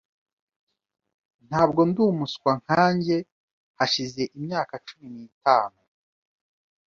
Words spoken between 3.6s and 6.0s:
hashize imyaka cumi n'itanu.